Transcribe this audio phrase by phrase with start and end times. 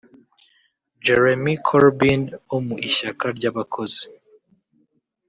[1.05, 4.03] Jeremy Corbyn wo mu ishyaka ry’abakozi